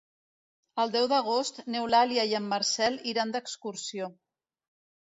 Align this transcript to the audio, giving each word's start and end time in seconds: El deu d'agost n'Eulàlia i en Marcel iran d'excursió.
El 0.83 0.93
deu 0.95 1.05
d'agost 1.11 1.61
n'Eulàlia 1.75 2.27
i 2.33 2.35
en 2.41 2.51
Marcel 2.55 2.99
iran 3.13 3.37
d'excursió. 3.39 4.15